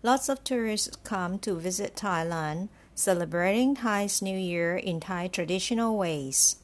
[0.00, 6.56] Lots of tourists come to visit Thailand, celebrating Thai's New Year in Thai traditional ways.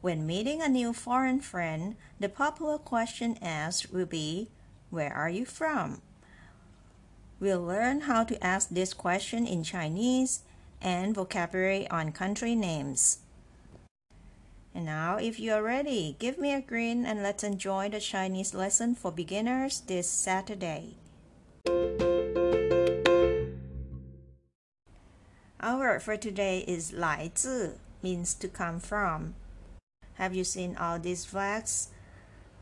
[0.00, 4.48] When meeting a new foreign friend, the popular question asked will be,
[4.88, 6.00] Where are you from?
[7.38, 10.40] We'll learn how to ask this question in Chinese
[10.80, 13.18] and vocabulary on country names.
[14.74, 18.54] And now, if you are ready, give me a grin and let's enjoy the Chinese
[18.54, 20.96] lesson for beginners this Saturday.
[25.61, 29.33] Our word for today is 来自 means to come from.
[30.15, 31.89] Have you seen all these flags?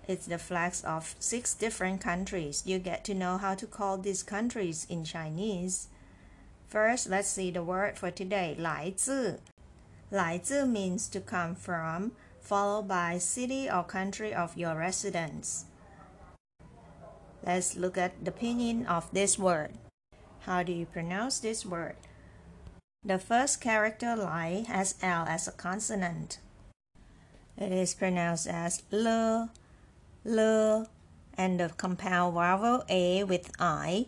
[0.07, 2.63] It's the flags of six different countries.
[2.65, 5.87] You get to know how to call these countries in Chinese.
[6.67, 9.39] First, let's see the word for today, 来自.
[10.11, 15.65] 来自 means to come from, followed by city or country of your residence.
[17.43, 19.71] Let's look at the pinyin of this word.
[20.41, 21.95] How do you pronounce this word?
[23.02, 26.38] The first character lai has L as a consonant.
[27.56, 29.48] It is pronounced as l,
[30.26, 30.86] l,
[31.32, 34.06] and the compound vowel a with i,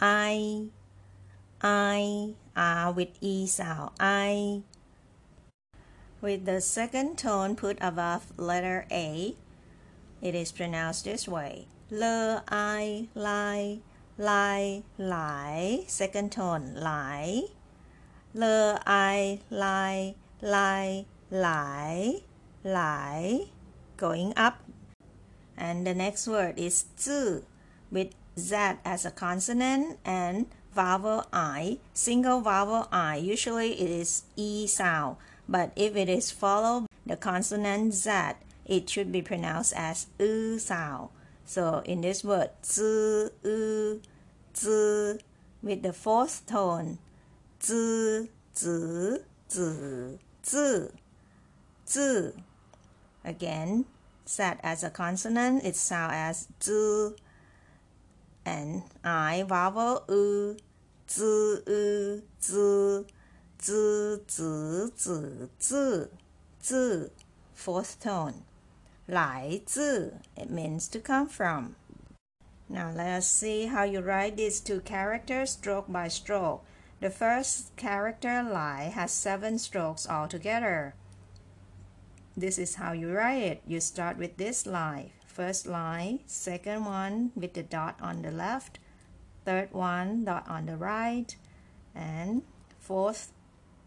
[0.00, 0.66] i,
[1.62, 4.62] i, r with e sound, i,
[6.20, 9.36] with the second tone put above letter A,
[10.20, 11.68] it is pronounced this way.
[11.88, 13.78] Le, I, lai,
[14.18, 15.84] lai, lai.
[15.86, 17.44] Second tone, lai.
[18.34, 22.22] Le, I, lai, lai, lai,
[22.64, 23.46] lai.
[23.96, 24.58] Going up.
[25.56, 27.42] And the next word is zi
[27.90, 33.16] with Z as a consonant and vowel I, single vowel I.
[33.16, 35.16] Usually it is E sound
[35.48, 38.10] but if it is followed the consonant z,
[38.64, 41.10] it should be pronounced as u sound.
[41.44, 44.00] So in this word, z, u,
[44.56, 45.18] z,
[45.62, 46.98] with the fourth tone,
[47.64, 50.88] z, z, z, z,
[51.86, 52.32] z.
[53.24, 53.86] Again,
[54.26, 57.16] said as a consonant, it sounds as z,
[58.44, 60.56] and I vowel u,
[61.08, 61.20] z,
[61.66, 63.04] u, z,
[63.62, 66.08] z, z, z, z,
[66.62, 67.10] z,
[67.54, 68.44] fourth tone.
[69.08, 71.76] 来自, it means to come from.
[72.68, 76.64] Now let us see how you write these two characters stroke by stroke.
[77.04, 80.94] The first character lai has seven strokes altogether.
[82.34, 83.62] This is how you write it.
[83.66, 85.10] You start with this line.
[85.26, 88.78] First line, second one with the dot on the left,
[89.44, 91.28] third one dot on the right,
[91.94, 92.40] and
[92.80, 93.32] fourth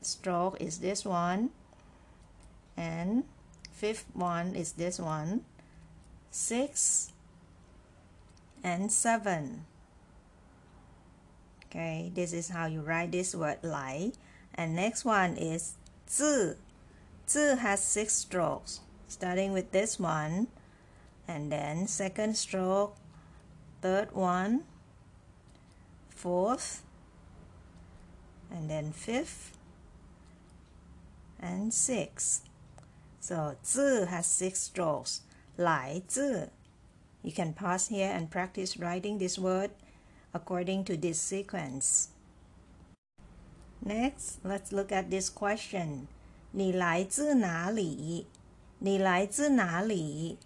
[0.04, 1.50] stroke is this one
[2.78, 3.24] and
[3.72, 5.42] fifth one is this one
[6.30, 7.14] six
[8.64, 9.66] and seven
[11.70, 14.14] Okay, this is how you write this word "lai."
[14.56, 15.76] And next one is
[16.10, 16.56] "zi."
[17.28, 18.80] "Zi" has six strokes,
[19.10, 20.48] starting with this one,
[21.28, 22.96] and then second stroke,
[23.82, 24.64] third one,
[26.10, 26.84] fourth,
[28.50, 29.58] and then fifth,
[31.38, 32.48] and sixth.
[33.20, 35.22] So "zi" has six strokes.
[35.58, 36.46] "Lai zi."
[37.24, 39.72] You can pause here and practice writing this word
[40.33, 42.09] according to this sequence.
[43.85, 46.07] Next, let's look at this question.
[46.53, 48.27] 你来自哪里?
[48.79, 50.39] 你来自哪里?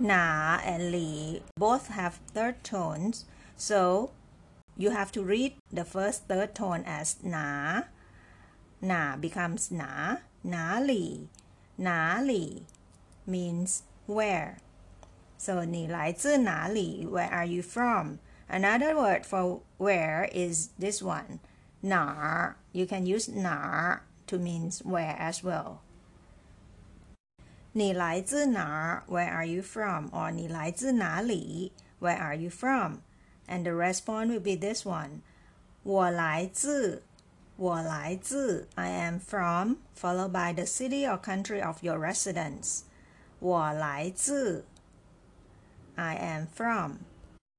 [0.00, 3.24] Na and li both have third tones,
[3.56, 4.10] so
[4.76, 7.84] you have to read the first third tone as na
[8.80, 11.28] 哪 becomes 哪哪里
[11.76, 12.66] 哪里
[13.26, 14.56] means where
[15.38, 18.18] so 你来自哪里 where are you from
[18.48, 21.40] Another word for where is this one.
[21.80, 25.78] 哪儿 You can use 哪儿 to mean where as well.
[27.72, 30.08] 你来自哪儿 Where are you from?
[30.10, 32.98] Or 你来自哪里 Where are you from?
[33.48, 35.22] And the response will be this one.
[35.82, 37.02] 我来自
[37.56, 42.82] 我来自 I am from followed by the city or country of your residence.
[43.40, 44.64] 我来自
[45.98, 47.04] I am from.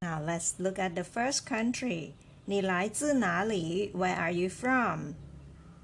[0.02, 2.14] Now let's look at the first country.
[2.46, 5.16] 你来自哪里 Where are you from?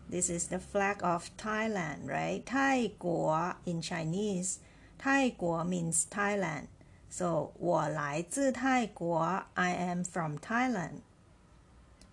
[0.09, 2.43] This is the flag of Thailand, right?
[2.43, 4.57] 泰国 in Chinese.
[4.97, 6.67] 泰国 means Thailand.
[7.09, 11.01] So 我来自泰国 I am from Thailand.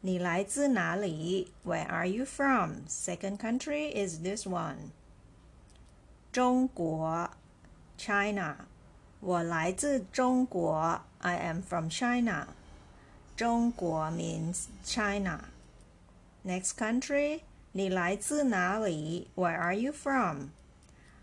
[0.00, 2.86] 你来自哪里 Where are you from?
[2.88, 4.92] Second country is this one.
[6.32, 7.30] 中国
[7.96, 8.66] China.
[9.22, 12.48] 我来自中国 I am from China.
[13.36, 15.44] 中国 means China.
[16.44, 17.40] Next country
[17.72, 20.50] 你来自哪里 Where are you from?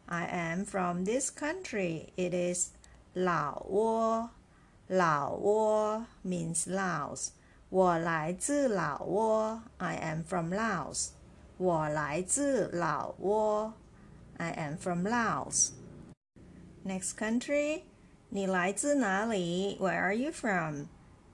[0.07, 2.09] I am from this country.
[2.15, 2.69] It is
[3.13, 4.29] 老挝。
[4.87, 7.29] 老挝 means Laos.
[7.69, 9.61] 我来自老挝。
[9.77, 11.09] I am from Laos.
[11.57, 13.73] 我来自老挝。
[14.37, 15.71] I am from Laos.
[16.85, 17.83] Next country
[18.32, 20.84] 你来自哪里 Where are you from?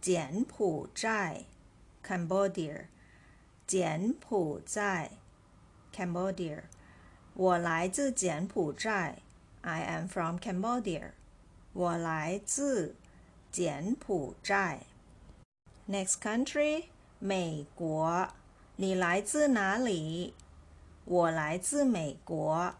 [0.00, 1.44] 柬埔寨
[2.02, 2.86] Cambodia
[3.66, 5.10] 柬埔寨
[5.94, 6.62] Cambodia
[7.34, 9.18] 我来自柬埔寨
[9.60, 11.10] I am from Cambodia
[11.74, 12.96] 我来自
[13.52, 14.86] 柬埔寨
[15.86, 16.84] Next country
[17.18, 18.28] 美国
[18.76, 20.32] 你来自哪里
[21.04, 22.74] 我来自美国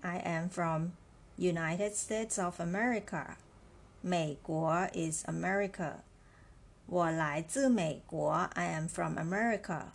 [0.00, 0.92] I am from
[1.37, 3.37] United States of America
[4.05, 5.99] 美国 is America.
[6.87, 8.49] 我来自美国.
[8.53, 9.93] I am from America.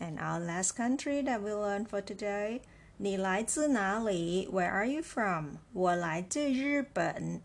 [0.00, 2.62] And our last country that we learned for today.
[2.96, 4.48] 你来自哪里?
[4.48, 5.58] Where are you from?
[5.72, 7.42] 我来自日本.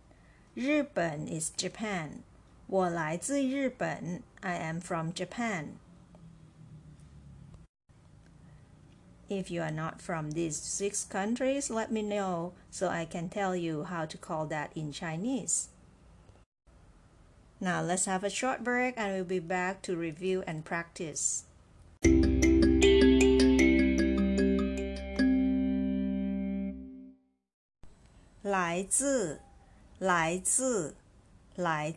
[0.56, 2.24] 日本 is Japan.
[2.66, 4.24] 我来自日本.
[4.40, 5.74] I am from Japan.
[9.29, 13.57] If you are not from these six countries, let me know so I can tell
[13.57, 15.69] you how to call that in Chinese.
[17.61, 21.45] Now let's have a short break and we'll be back to review and practice.
[28.45, 29.39] Lai zi,
[29.99, 31.95] lai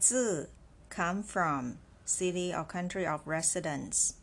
[0.89, 4.18] come from, city or country of residence.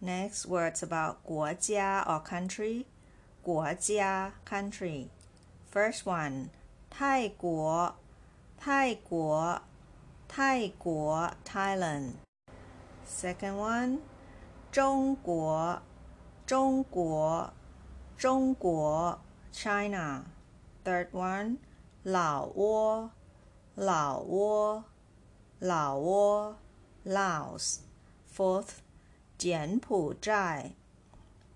[0.00, 2.86] Next, words about 国家 or country.
[3.42, 5.08] 国家 country.
[5.72, 6.50] First one,
[6.90, 7.94] 泰国
[8.58, 9.62] 泰国
[10.28, 12.14] 泰国 Thailand.
[13.06, 13.98] Second one,
[14.70, 15.80] 中国
[16.46, 17.52] 中国
[18.16, 19.18] 中国
[19.52, 20.24] China.
[20.84, 21.58] Third one,
[22.02, 23.10] 老挝
[23.76, 24.84] 老挝
[25.60, 26.56] 老挝
[27.04, 27.80] Laos.
[28.26, 28.80] Fourth,
[29.36, 30.72] 柬埔寨，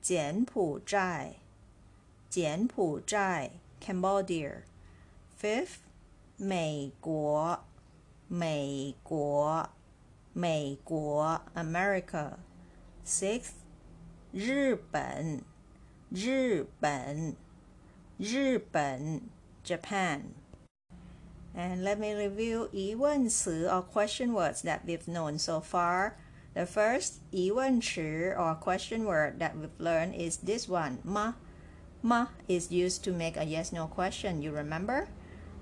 [0.00, 1.36] 柬埔寨，
[2.28, 5.78] 柬埔寨，Cambodia。Fifth，
[6.36, 7.64] 美国，
[8.26, 9.68] 美国，
[10.32, 13.52] 美国，America。Sixth，
[14.32, 15.42] 日本，
[16.10, 17.36] 日本，
[18.18, 19.22] 日本，
[19.64, 26.14] Japan。And let me review 疑问词 or question words that we've known so far.
[26.54, 31.34] The first 疑问词 or question word that we've learned is this one, ma.
[32.02, 35.08] Ma is used to make a yes no question, you remember?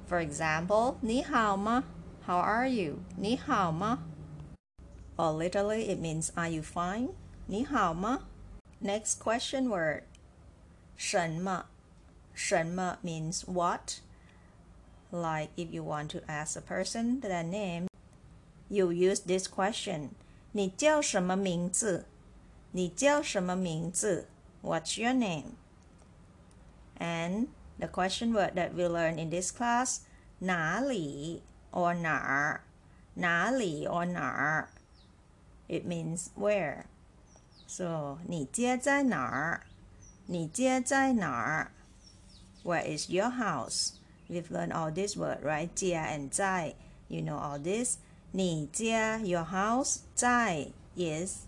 [0.07, 1.85] For example, 你好吗?
[2.27, 3.01] How are you?
[3.17, 4.05] 你好吗?
[5.17, 7.11] Or literally it means are you fine?
[7.47, 8.29] 你好吗?
[8.81, 10.03] Next question word
[10.97, 11.67] 什么?
[12.35, 14.01] 什么 means what?
[15.11, 17.89] Like if you want to ask a person their name,
[18.69, 20.11] you use this question
[20.53, 22.07] 你叫什么名字？
[22.73, 24.29] 你叫什么名字？
[24.63, 25.57] What's your name?
[26.99, 27.49] And
[27.79, 30.01] the question word that we learn in this class,
[30.39, 32.63] 哪里 or 哪儿，
[33.15, 34.69] 哪里 or 哪儿，
[35.69, 36.85] it means where.
[37.67, 39.67] So 你家在哪儿？
[40.27, 41.73] 你家在哪儿？
[42.63, 43.95] Where is your house?
[44.29, 45.69] We've learned all this word, right?
[45.75, 46.75] 家 and 在.
[47.09, 47.99] You know all this.
[48.33, 51.45] 你家 your house 在 is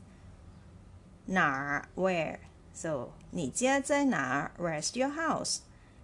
[1.27, 2.39] 哪儿 where
[2.73, 5.59] so 你家在哪儿 where's your house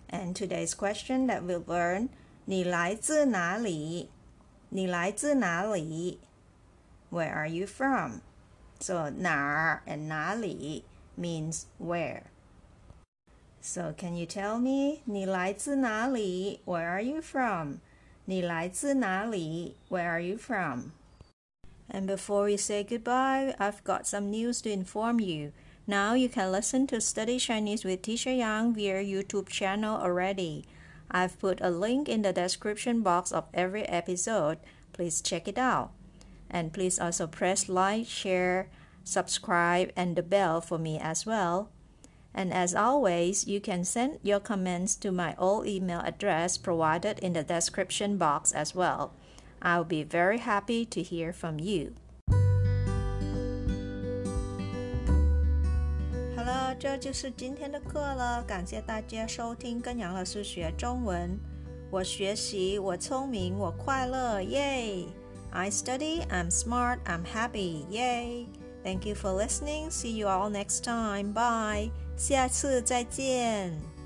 [0.09, 2.09] and today's question that we'll learn
[2.45, 4.11] 你来自哪里
[4.75, 6.19] 你来自哪里？
[7.11, 8.21] Where are you from?
[8.81, 12.23] So 哪儿 and 哪里 means where.
[13.61, 16.62] So can you tell me 你来自哪里？
[16.65, 17.81] Where are you from?
[18.27, 19.77] 你来自哪里？
[19.89, 20.93] Where are you from?
[21.89, 25.53] And before we say goodbye, I've got some news to inform you.
[25.87, 30.65] Now you can listen to Study Chinese with Teacher Yang via YouTube channel already.
[31.11, 34.59] I've put a link in the description box of every episode.
[34.93, 35.91] Please check it out.
[36.49, 38.69] And please also press like, share,
[39.05, 41.69] subscribe, and the bell for me as well.
[42.37, 47.35] And as always, you can send your comments to my old email address provided in
[47.35, 49.11] the description box as well.
[49.61, 51.93] I'll be very happy to hear from you.
[56.79, 61.39] 这就是今天的课了，感谢大家收听跟杨老师学中文。
[61.93, 65.07] 我学习，我聪明，我快乐，耶！
[65.51, 68.47] I study, I'm smart, I'm happy, yay!
[68.83, 69.91] Thank you for listening.
[69.91, 71.33] See you all next time.
[71.33, 71.93] Bye.
[72.18, 73.97] 下次再见。